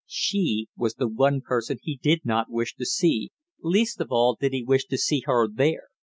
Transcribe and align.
She 0.07 0.67
was 0.75 0.95
the 0.95 1.07
one 1.07 1.41
person 1.41 1.77
he 1.79 1.95
did 2.01 2.25
not 2.25 2.49
wish 2.49 2.73
to 2.77 2.87
see, 2.87 3.33
least 3.61 4.01
of 4.01 4.07
all 4.09 4.33
did 4.33 4.51
he 4.51 4.63
wish 4.63 4.85
to 4.87 4.97
see 4.97 5.21
her 5.27 5.47
there. 5.47 5.89